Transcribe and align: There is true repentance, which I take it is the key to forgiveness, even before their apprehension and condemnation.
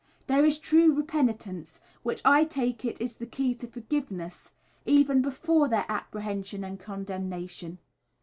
There 0.25 0.43
is 0.43 0.57
true 0.57 0.95
repentance, 0.95 1.79
which 2.01 2.23
I 2.25 2.43
take 2.43 2.83
it 2.83 2.99
is 2.99 3.17
the 3.17 3.27
key 3.27 3.53
to 3.53 3.67
forgiveness, 3.67 4.49
even 4.83 5.21
before 5.21 5.67
their 5.67 5.85
apprehension 5.87 6.63
and 6.63 6.79
condemnation. 6.79 7.77